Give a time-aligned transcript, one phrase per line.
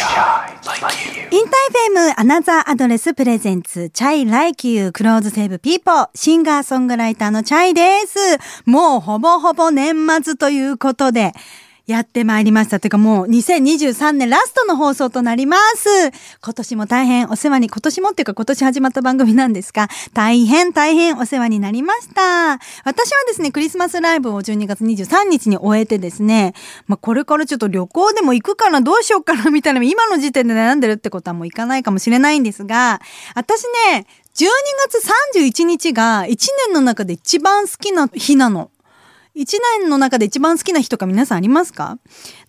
[0.00, 8.18] InterFM アナザーアドレス presents chay like you clothes save people シンガーソングライターの chay です。
[8.64, 11.34] もうほぼほぼ年末ということで、
[11.90, 12.80] やってまいりました。
[12.80, 15.88] というかもう2023年ラストの放送となります。
[16.42, 22.58] 今年も大変お世話に、今年もっていうか今年始まった番組なんですが、大変大変お世話になりました。
[22.84, 26.54] 私はですね、クリスマスライブを12月23日に終えてですね、
[26.86, 33.00] まあこれからちょっと旅行でも行くかな、どうしようかなみたいな、今の時点で悩んでるってことはもう行かないかもしれないんですが、
[33.34, 34.46] 私ね、12
[34.88, 38.70] 月31日が1年の中で一番好きな日なの。
[39.40, 41.98] 1年の中で一番好きな日とか皆さんありますか？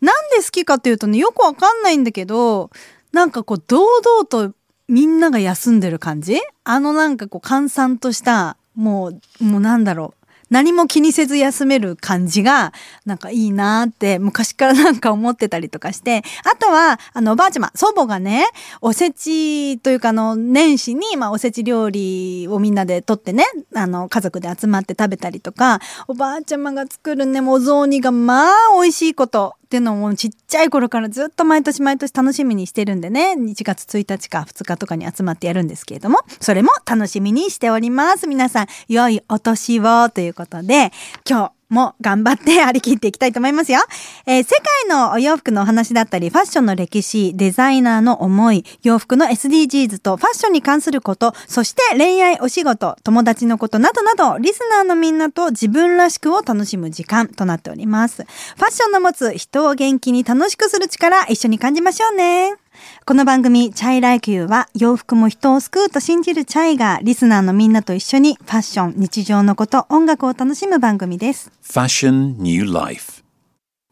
[0.02, 2.70] なんで好きかっていうとね、よくわかんないんだけど、
[3.14, 4.54] なんかこう、堂々と
[4.90, 6.38] みんなが休んでる感じ？
[6.66, 9.10] あのなんかこう、閑散とした、も
[9.40, 10.21] う、もうなんだろう。
[10.52, 12.74] 何も気にせず休める感じが、
[13.06, 18.46] なんかいいなって昔からなんか思ってたりとかして、あとは、あの、おばあちゃま、祖母がね、
[18.82, 29.56] おせちというかあの、年始に、まあ、おせち料理をみんなでとってね、あの、家族で集まって食べたりとか、おばあちゃまが作るね、お雑煮がまあ、美味しいこと。
[29.72, 38.28] っていうのもちっちゃい頃からずっと毎年毎年楽しみにしてるんでね、1月1日か2日とかに集まってやるんですけれども、それも楽しみにしております。
[38.28, 40.10] 皆さん、良いお年を。
[40.10, 40.92] ということで、
[41.26, 43.80] 今日、も頑張って張り切っていきたいと思いますよ。
[44.26, 44.56] えー世
[44.88, 58.24] 界のお洋服のお話だったり、ファッションの歴史、デザイナーの思い、洋服の SDGs とファッションに関すること、そして恋愛、お仕事、友達のことなどなど、リスナーのみんなと自分らしくを楽しむ時間となっております。
[58.24, 62.61] ファッションの持つ人を元気に楽しくする力、一緒に感じましょうね。
[63.06, 71.52] この番組、チャイライキューは洋服も人を救うと信じるチャイがリスナーのみんなと一緒にファッション、日常のこと、音楽を楽しむ番組です。
[71.64, 73.24] Fashion New Life.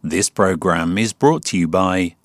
[0.04, 2.16] This program is brought to you by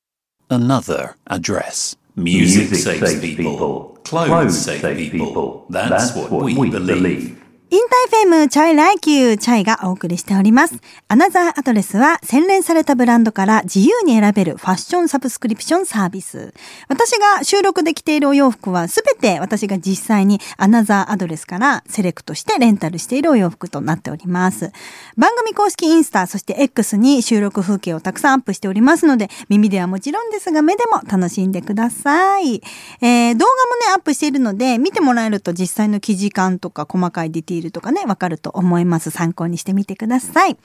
[0.48, 1.97] Another Address.
[2.17, 3.98] Music, saves, people.
[4.05, 5.67] Clothes save people.
[5.69, 7.44] That's, what, we, believe.
[7.75, 10.77] InterFM chay like you chay がお送りしております。
[11.08, 16.55] アナザーアドレスは洗練されたブランドから自由に選べるファッションサブスクリプションサービス。
[16.86, 24.70] 私が収録で着ているお洋服はすべて私が実際にアナザーアドレスからセレクトしてレンタルしているお洋服となっております。
[25.17, 32.63] 番組公式インスタ、そして X に収録風景をたくさんアップしておりますので、耳ではもちろんですが目でも楽しんでください。
[33.01, 39.11] えー動画もね、アップしているので、見てもらえると実際の生地感とか細かいディティールとかね、わかると思います。
[39.11, 40.55] 参考にしてみてください。
[40.55, 40.58] というこ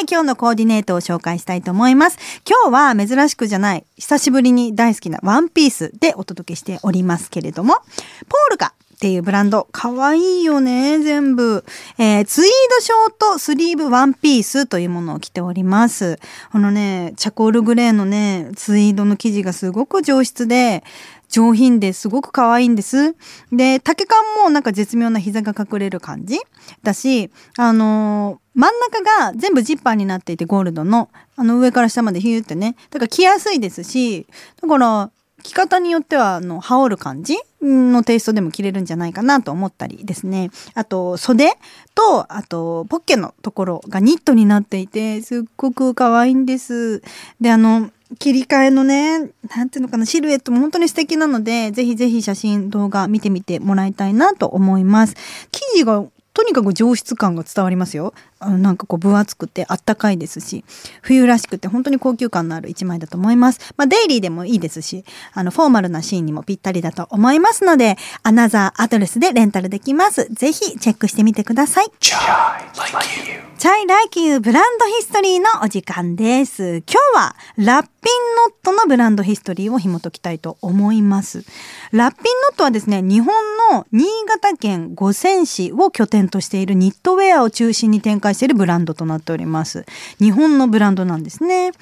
[0.00, 2.18] とで、今日のコーディネートを紹介したいと思います。
[2.48, 11.64] 今日は珍しくじゃない、久しぶりに大好きなワンピースでお届けしておりますけれども、ポールがっていうブランド、かわいいよね、全部。
[11.98, 16.18] えーツイードショートスリーブワンピースというものを着ております。
[16.50, 20.82] このね、チャコールグレーのね、ツイードの生地がすごく上質で、
[21.28, 23.14] 上品ですごく可愛いんです。
[23.52, 26.38] で、丈感もなんか絶妙な膝が隠れる感じ
[26.82, 32.74] だし、あのー真ん中が全部ジッパーになっていてゴールドの、あの上から下までヒューってね。
[32.88, 34.26] だから着やすいですし、
[34.62, 35.10] だから
[35.42, 40.50] 着方によってはあの羽織る感じのテイストでも着れるんじゃないかなと思ったりですね。
[40.74, 41.56] あと袖
[41.94, 47.02] とあとポッケのところがニットになっていてすっごく可愛いんです。
[47.40, 55.16] であの切り替えのね、なんていうのかな、シルエットも本当に素敵なので、ぜひぜひ写真、動画見てみてもらいたいなと思います。
[55.50, 56.04] 生地が
[56.36, 58.12] とにかく上質感が伝わりますよ。
[58.40, 60.66] あのなんかこう分厚くてあったかいですし、
[61.00, 63.72] 冬らしくて本当に高級感のある一枚だと思います。
[63.78, 70.26] まあデイリーでもいいですし、あのフォーマルなシーンにもぴったりだと思いますので、アナザーアドレスでレンタルできます。
[70.30, 71.86] ぜひチェックしてみてください。
[71.98, 76.82] チャイライキューブランドヒストリーのお時間です。
[76.86, 81.44] 今日はラッピンノットのブランドヒストリーを紐解きたいと思います。
[81.90, 83.34] ラッピンノットはですね、日本
[83.72, 89.86] の新潟県五泉市を拠点としているニットウェアを中心に展開しているブランドとなっております。
[90.20, 91.72] 日本のブランドなんですね。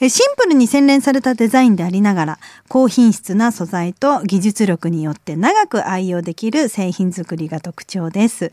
[0.00, 2.38] えシンプルに洗練されたデザインでありながら、
[2.68, 8.52] 高品質な素材と技術力によって長く愛用できる製品作りが特徴です。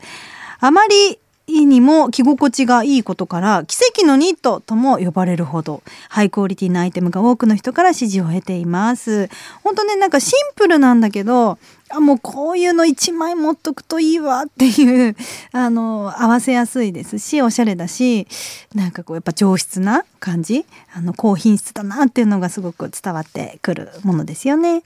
[0.60, 1.18] あまり
[1.48, 9.28] にも着心地がいいことから奇跡のニットとも呼ばれるほどハイクオリティなアイテムが多くの人から支持を得ています。
[9.62, 11.58] 本当ねなんかシンプルなんだけど
[11.90, 15.16] あもうこういうの1枚持っとくといいわっていう
[15.52, 18.26] あの合わせやすいですしおしゃれだし
[18.74, 24.82] なんかこうやっぱ上質な感じあの高品質だなっていうのがすごく伝わってくるものですよね。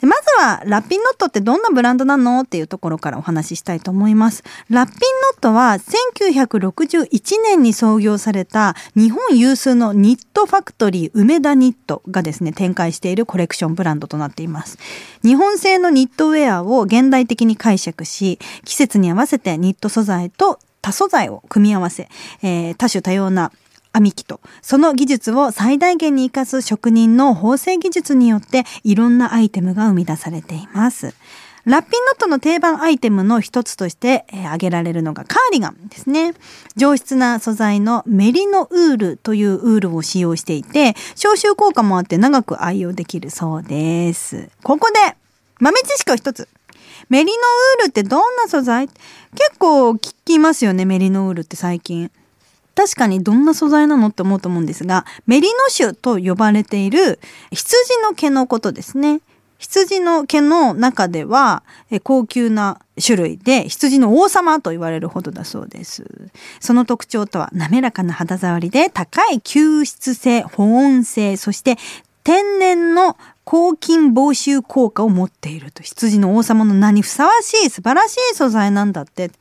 [0.00, 4.44] でまずはラッピンノットってどんなブランドなのっていうところからお話ししたいと思います。
[4.70, 14.78] ラッピンノットは1961年に創業された日本有数のニットファクトリー梅田ニットがですね展開しているコレクションブランドとなっています。
[15.24, 22.08] 日本製のニットウェアを現代的に解釈し季節に合わせてニット素材と多素材を組み合わせ、
[22.42, 23.50] えー、多種多様な
[23.94, 31.14] 編み機とその技術を最大限に生かす職人の縫製技術によっていろんなアイテムが生み出されています。
[31.64, 36.32] ラッピンノットの定番アイテムの一つとして、えー、挙げられるのがカーディガンですね。
[36.76, 44.48] 上質な素材のメリノウールというウールを使用していて、消臭効果もあって長く愛用できるそうです。
[44.62, 45.16] ここで
[45.60, 46.48] 豆知識を一つ。
[47.10, 47.32] メリノ
[47.82, 48.88] ウールってどんな素材？
[48.88, 52.10] 結構聞きますよね、メリノウールって最近。
[52.78, 57.18] 確かにどんな素材なのって思うと思うんですが、メリノ種と呼ばれている
[57.50, 59.20] 羊の毛のことですね。
[59.58, 61.64] 羊の毛の中では
[62.04, 66.30] 高級な種類で羊の王様と言われるほどだそうです。
[66.60, 71.78] その特徴とは滑らかな肌触りで高い吸湿性、保温性、そして
[72.22, 79.32] 天然の抗菌防臭効果を持っていると羊の王様の名にふさわしい素晴らしい素材なんだって。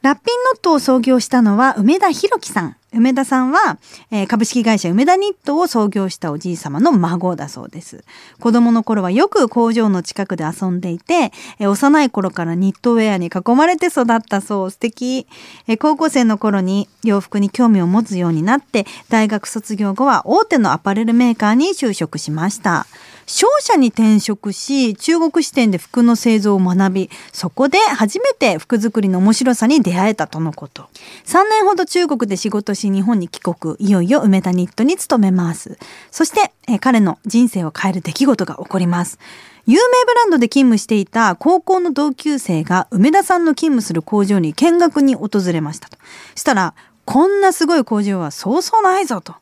[0.00, 2.77] ラッピンノットを創業したのは梅田博樹さん。
[2.92, 3.78] 梅田さんは、
[4.10, 8.02] えー、株式会社梅田ニットを創業したおじい様の孫だそうです。
[8.40, 14.70] 子供の頃はよく工場の近くで遊んでいて、えー、幼い頃からニットウェアに囲まれて育ったそう。
[14.70, 15.26] 素敵、
[15.66, 22.86] えー、高校生の頃に洋服に興味を持つようになって、大学卒業後は大手のアパレルメーカーに就職しました。
[23.28, 30.88] 商社に転職し中国支店で服の製造を学びそこで初めて服作りの面白さに出会えたとのこと。
[31.26, 33.76] 3年ほど中国で仕事し日本に帰国。
[33.78, 35.78] いよいよ梅田ニットに勤めます。
[36.10, 39.18] そして彼の人生を変える出来事が起こります。
[39.66, 45.98] 有名ブランドで勤務していた高校の同級生が梅田さんの勤務する工場に見学に訪れましたと。
[46.34, 46.74] したら
[47.04, 49.34] こんなすごい工場はそうそうないぞと。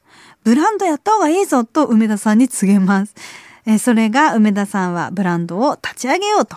[0.42, 3.14] ブランドやった方がいいぞと梅田さんに告げます。
[3.66, 6.56] えそれが梅田さんはブランドを立ち上げようと。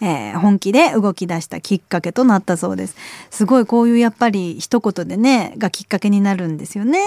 [0.00, 2.96] えー、本気で動き出したきっかけとなったそうです。
[3.30, 7.00] すごいこういうやっぱり一言でね、がきっかけになるんですよね。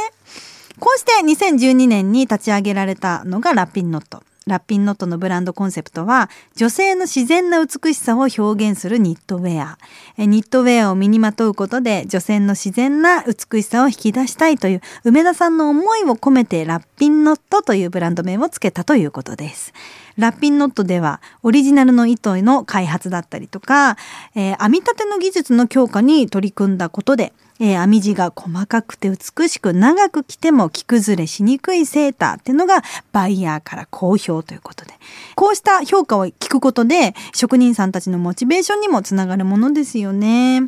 [0.79, 4.23] こうして2012年に立ち上げられたのがラッピンノット。
[4.47, 9.77] ラッピンノットのブランドコンセプトは女性の自然な美しさを表現するニットウェア。
[10.17, 19.73] ニットウェアを身にまとうことで女性の自然な美しさを引き出したいという梅田さんの思いを込めてラッピンノットというブランド名を付けたということです。
[20.17, 23.97] ラッピンノットではオリジナルの糸の開発だったりとか、
[24.35, 32.81] えー、編み立ての技術の強化に取り組んだことでえー、編み地が細かくて美しく長く着ても着崩れしにくいセーターっていうのが
[33.11, 34.93] バイヤーから好評ということで
[35.35, 40.63] こうした評価を聞くことで職人さんたちのモチベーションにもつながるものですよね。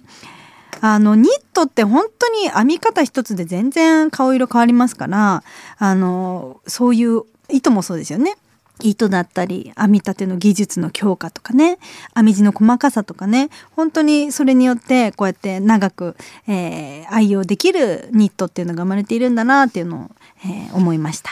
[0.82, 5.44] あのニットって本当に編み方一つで全然顔色変わりますから
[5.78, 8.36] あのそういう糸もそうですよね
[8.84, 11.80] 糸だったり編み立ての技術の強化とかね
[12.16, 16.16] 編み地の細かさとかね本当にそれによってこうやって長く、
[16.48, 20.12] えー、愛用できるニットっていうのが生まれているんだなっていうのを、
[20.46, 21.32] えー、思いました。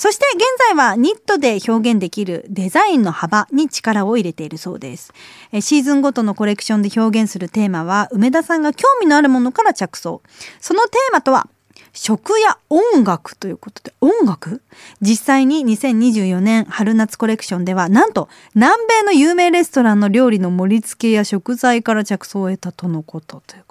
[0.00, 5.12] そして現在はニットで表現できるデザインの幅に力を入れているそうです。
[5.60, 10.22] シーズンごとのコレクションで表現するテーマは梅田さんが興味のあるものから着想。
[10.58, 11.48] そのテーマとは
[11.92, 14.62] 食や音楽ということで音楽？
[15.00, 23.64] 実際に2024年春夏コレクションではなんと南米の有名レストランの料理の盛り付けや食材から着想を得たとのことという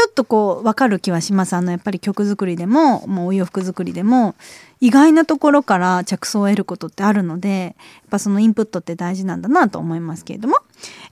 [0.00, 1.52] ちょっとこう分かる気はします。
[1.52, 4.34] あのやっぱり曲作りでももうお洋服作りでも
[4.80, 7.68] 意外なところから着想を得ることってあるのでや
[8.06, 10.56] っぱそのインプットって大事なんだなと思いますけれども、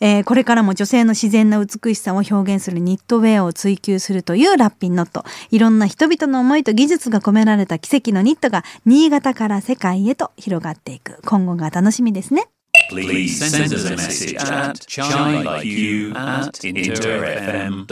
[0.01, 5.23] えー、これからも女性の自然な美しさを表現するニットウェアを追求するというラッピンノット。
[5.51, 11.21] いろんな人々の思いと技術が込められた奇跡のニットが新潟から世界へと広がっていく。
[11.27, 12.49] 今後が楽しみですね。
[12.87, 17.85] Please send us a message at chai at interfm.jp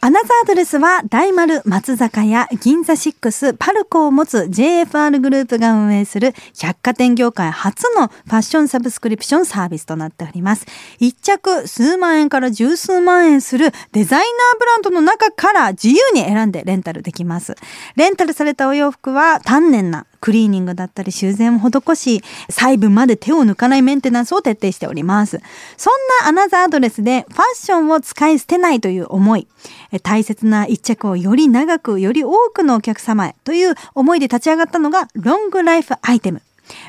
[0.00, 10.66] アナザーアドレスは大丸松坂屋銀座6パルコを持つ JFR グループが運営する百貨店業界初のファッションサブスクリプションサービスとなっております。
[11.00, 17.56] 一着数万円から十数万円するデザイナーブランドの中から自由に選んでレンタルできます。
[17.96, 25.40] レンタルされたお洋服は丹念なクリーニングだったり修繕を施し、細部まで手を抜かないメンテナンスを徹底しております。
[25.76, 29.46] そんなアナザードレスでファッションを使い捨てないという思い、
[30.02, 36.42] 大切な一着をより長く、より多くのお客様へという思いで立ち上がったのがロングライフアイテム。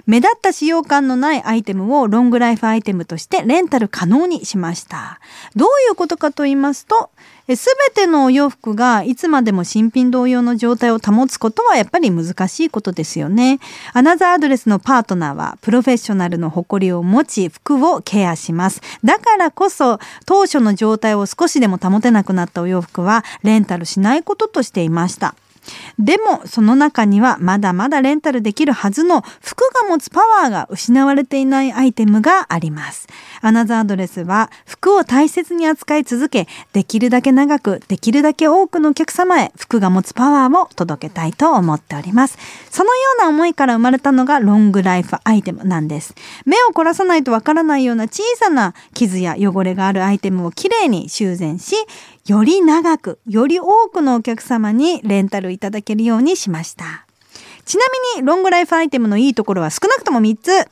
[0.05, 5.19] 目立った使用感のないアイテムをロングライフアイテムとしてレンタル可能にしました。
[5.55, 7.10] どういうことかと言いますと、
[7.55, 13.60] すべてのお洋服がいつまでも新品同様の状態を保つことはやっぱり難しいことですよね。
[13.93, 18.81] アナザーアドレスのパートナーはプロフェッショナルの誇りを持ち服をケアします。
[19.03, 25.36] だからこそ当初の状態を少しでも保てなくなったお洋服はレンタルしないこととしていました。
[26.00, 33.08] でもその中にはまだまだレンタルできるはずの服が持つパワーが失われていないアイテムがあります。
[33.42, 42.38] アナザードレスは服を大切に扱い続け、できるだけ長く、できるだけ多くのお客様へ服が持つパワーを届けたいと思っております。
[42.70, 46.13] そのような思いから生まれたのがロングライフアイテムなんです。
[46.46, 51.75] 目を凝らさないとわからないような小さな傷や汚れがあるアイテムをきれいに修繕し、
[52.27, 57.06] より長く、より多くのお客様にレンタルいただけるようにしました。
[57.65, 57.84] ちな
[58.15, 60.67] みにロングライフアイテムのいいところは少なくとも3つ。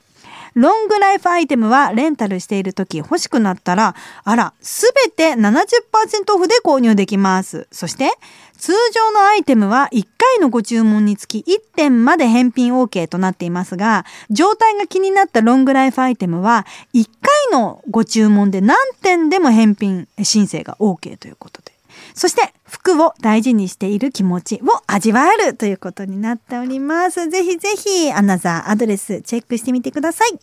[0.56, 3.94] ロングライフアイテムはレンタルしている時欲しくなったら、
[4.24, 7.68] あら、すべて70%オフで購入できます。
[7.74, 8.10] そして、
[8.58, 21.65] 通常のアイテムは1回のご注文につき1点まで返品 OK となっていますが、状態が気になったロングライフアイテムは1回のご注文で何点でも返品申請が OK ということで。
[22.14, 27.30] そして服を大事にしている気持ちを味わえるということになっております。
[27.30, 30.38] ぜひぜひアナザーアドレスチェックしてみてください。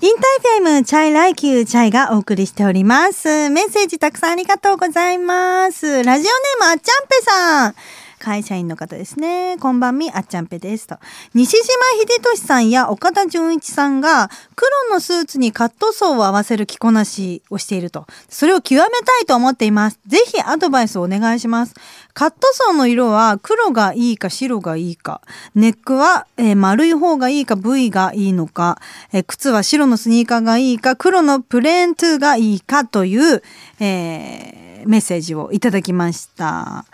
[0.00, 3.50] InterFM chay like you chay がお送りしております。
[3.50, 6.02] メッセージたくさんありがとうございます。
[6.02, 6.22] ラジオネー
[6.60, 7.74] ムあっちゃんぺさん。
[8.24, 9.58] 会社員の方ですね。
[9.60, 10.86] こんばんみ、あっちゃんぺです。
[10.86, 10.96] と。
[11.34, 11.62] 西島
[12.00, 18.06] 秀俊さんや岡田純一さんが黒のスーツにカットソーを合わせる着こなしをしていると。
[18.30, 20.00] それを極めたいと思っています。
[20.06, 21.74] ぜひアドバイスをお願いします。
[22.14, 25.20] カットソーの色は黒がいいか白がいいか。
[25.54, 26.26] ネックは、
[26.56, 28.80] 丸い方がいいか V がいいのか。
[29.26, 33.42] 靴は白のスニーカーがいいか黒のプレーン2がいいかという、
[33.80, 36.86] えー、メッセージをいただきました。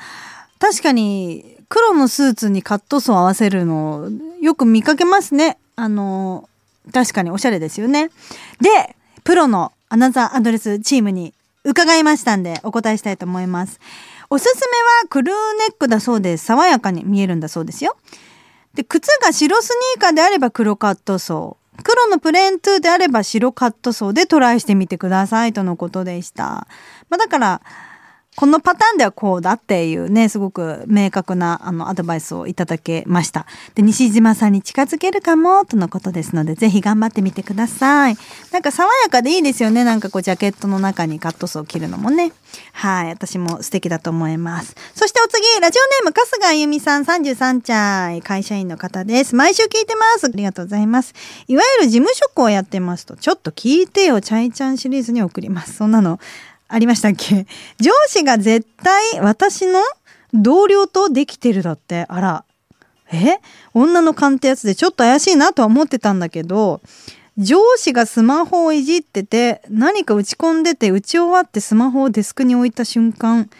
[0.60, 5.58] 確かに黒のスーツにカットソー合わせるのよく見かけますね。
[5.74, 6.48] あの、
[6.92, 8.10] 確かにおしゃれですよね。
[8.60, 11.32] で、プロのアナザーアドレスチームに
[11.64, 13.80] 伺いましたんでお答えしたいと思います。
[14.28, 17.96] おすすめはクルーネックだそうで爽やかに見えるんだそうですよ。
[18.74, 21.82] で、靴が白スニーカーであれば黒カットソー。
[21.82, 26.66] 黒のプレーントゥであれば白カットソーでトライしてみてくださいとのことでした。
[27.08, 27.62] まあだから、
[28.36, 33.44] このパターンではこうだっていうね、すごく明確なあのアドバイスをいただけました。
[33.74, 38.16] で、西島さんに近づけるかもとのことですので、ぜひ頑張ってみてください。
[38.52, 39.82] なんか爽やかでいいですよね。
[39.82, 42.32] なんかこうジャケットの中にカットソーを着るのもね。
[42.72, 43.08] はい。
[43.08, 44.76] 私も素敵だと思います。
[44.94, 49.34] そしてお次、ラジオネーム春日あゆみさん33歳、会社員の方です。
[49.34, 50.26] 毎週聞いてます。
[50.26, 51.14] ありがとうございます。
[51.48, 55.74] いわゆる事務職をやってますと、ちょっと聞いてよ、チャイちゃんシリーズに送ります。
[55.74, 56.20] そんなの
[56.72, 57.46] ありましたっけ？
[57.80, 59.80] 上司が絶対私の
[60.32, 62.06] 同僚とできてるだって。
[62.08, 62.44] あら。
[63.12, 63.38] え？
[63.74, 66.80] 女の勘ってやつでちょっと怪しいなとは思ってたんだけど、
[67.36, 73.50] 上司がスマホをいじってて、何か打ち込んでて、打ち終わってスマホをデスクに置いた瞬間、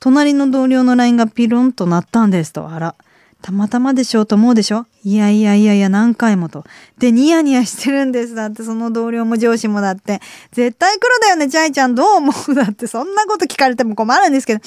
[0.00, 2.70] 隣の同僚の LINE がピロンと鳴ったんですと。
[2.70, 2.94] あら。
[3.40, 4.86] たまたまでしょうと思うでしょ？
[5.04, 6.64] いやいやいやいや何回もと。
[6.98, 8.34] で、ニヤニヤしてるんです。
[8.34, 10.20] だってその同僚も上司もだって。
[10.50, 12.54] 絶対黒だよね、チャイちゃんどう思う？
[12.54, 14.60] だってそんなこと聞かれても困るんですけど。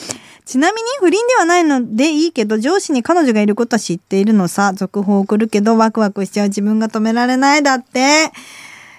[0.45, 4.71] ちなみに不倫ではないのでいいけど、上司に彼女がいることは知っているのさ。
[4.73, 8.31] 続報送るけどワクワクしちゃう自分が止められないだって。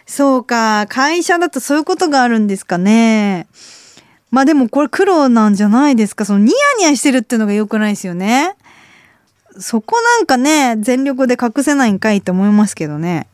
[0.07, 3.47] そうか、会社だとそういうことがあるんですかね。
[4.31, 6.27] まあでもこれ黒なんじゃないですか？
[6.27, 8.55] そのニヤニヤしてるっていうのが良くないですよね。
[9.59, 13.27] そこなんかね、全力で隠せないんかいって思いますけどね。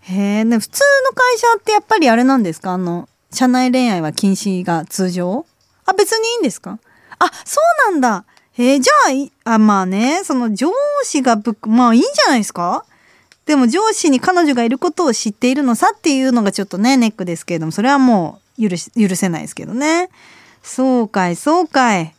[0.00, 2.72] へえ、ね、普通の会社ってやっぱりあれなんですか？
[2.72, 5.46] あの、社内恋愛は禁止が通常？
[5.86, 6.78] あ、別にいいんですか？
[7.18, 8.24] あ、そうなんだ。
[8.52, 8.92] へえ、じゃ
[9.44, 10.70] あ、あ、まあね、その上
[11.04, 12.84] 司がぶまあいいんじゃないですか？
[13.46, 20.10] でも上司に彼女がいることを知っているのさっていうのがちょっとね、ネックですけれども、それはもう許し、許せないですけどね。
[20.62, 22.14] そうかい、そうかい。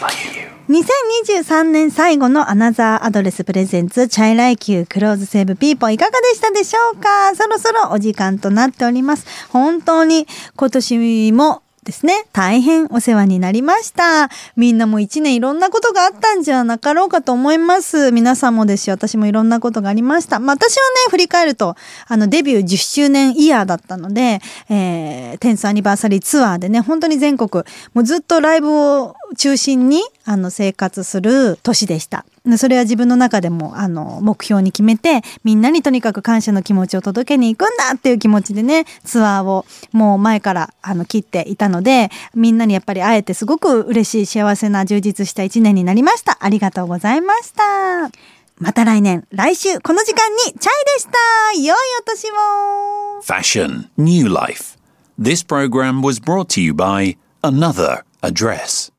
[0.00, 0.48] like you.
[0.68, 7.34] 2023年最後のアナザーアドレス presents chay like you clothes save people いかがでしたでしょうか？
[7.36, 9.26] そろそろお時間となっております。
[9.50, 14.30] 本当に今年もですね、大変お世話になりました。
[14.54, 18.12] みんなも一年いろんなことがあったんじゃなかろうかと思います。
[18.12, 20.38] 皆さんもですし、私もいろんなことがありました。
[20.38, 21.74] まあ私はね、振り返ると、
[22.06, 32.24] あのデビュー10周年イヤーだったので、えー、テンスアニバーサリーツアーでね、本当に全国、もうずっとライブを中心に、あの、生活する年でした。
[32.58, 46.38] それは自分の中でも、あの、目標に決めて、みんなにとにかく感謝の気持ちを届けに行くんだっていう気持ちでね、ツアーをもう前から、あの、切っていたので、みんなにやっぱり会えてすごく嬉しい、幸せな、充実した一年になりました。
[46.40, 48.10] ありがとうございました。
[48.58, 54.78] また来年、来週、この時間に、チャイでした良いお年を Fashion, New Life.
[55.18, 58.91] This program was brought to you by Another Address.